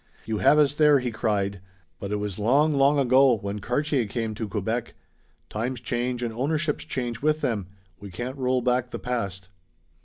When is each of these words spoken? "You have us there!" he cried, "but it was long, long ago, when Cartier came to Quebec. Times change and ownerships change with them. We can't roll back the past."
"You 0.25 0.39
have 0.39 0.57
us 0.57 0.73
there!" 0.73 0.97
he 0.97 1.11
cried, 1.11 1.61
"but 1.99 2.11
it 2.11 2.15
was 2.15 2.39
long, 2.39 2.73
long 2.73 2.97
ago, 2.97 3.37
when 3.37 3.59
Cartier 3.59 4.07
came 4.07 4.33
to 4.33 4.47
Quebec. 4.47 4.95
Times 5.47 5.79
change 5.79 6.23
and 6.23 6.33
ownerships 6.33 6.83
change 6.85 7.21
with 7.21 7.41
them. 7.41 7.67
We 7.99 8.09
can't 8.09 8.37
roll 8.39 8.61
back 8.63 8.89
the 8.89 8.97
past." 8.97 9.49